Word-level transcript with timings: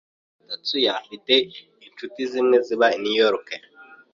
Tatsuya 0.49 0.91
afite 1.01 1.33
inshuti 1.85 2.19
zimwe 2.31 2.57
ziba 2.65 2.87
i 2.95 2.97
New 3.01 3.15
York. 3.23 3.47